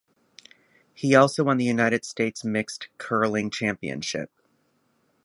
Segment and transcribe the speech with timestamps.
[0.95, 4.31] He also won the United States Mixed Curling Championship.